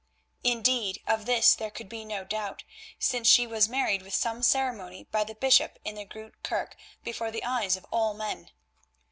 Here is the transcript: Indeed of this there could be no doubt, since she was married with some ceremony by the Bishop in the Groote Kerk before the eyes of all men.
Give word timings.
Indeed 0.43 1.03
of 1.05 1.27
this 1.27 1.53
there 1.53 1.69
could 1.69 1.87
be 1.87 2.03
no 2.03 2.23
doubt, 2.23 2.63
since 2.97 3.27
she 3.27 3.45
was 3.45 3.69
married 3.69 4.01
with 4.01 4.15
some 4.15 4.41
ceremony 4.41 5.03
by 5.03 5.23
the 5.23 5.35
Bishop 5.35 5.77
in 5.85 5.93
the 5.93 6.05
Groote 6.07 6.41
Kerk 6.41 6.75
before 7.03 7.29
the 7.29 7.43
eyes 7.43 7.77
of 7.77 7.85
all 7.91 8.15
men. 8.15 8.49